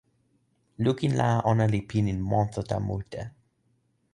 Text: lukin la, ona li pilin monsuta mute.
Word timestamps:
lukin 0.85 1.13
la, 1.19 1.29
ona 1.51 1.65
li 1.73 1.81
pilin 1.91 2.19
monsuta 2.31 2.77
mute. 2.87 3.21